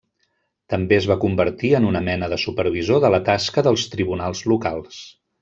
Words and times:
També 0.73 0.95
es 0.99 1.07
va 1.11 1.17
convertir 1.25 1.71
en 1.79 1.85
una 1.89 2.01
mena 2.07 2.31
de 2.31 2.39
supervisor 2.45 3.03
de 3.05 3.13
la 3.17 3.21
tasca 3.29 3.65
dels 3.69 3.85
tribunals 3.93 4.43
locals. 4.55 4.99